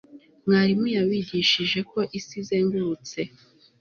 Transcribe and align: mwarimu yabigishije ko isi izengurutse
mwarimu 0.45 0.85
yabigishije 0.95 1.79
ko 1.91 1.99
isi 2.17 2.33
izengurutse 2.41 3.19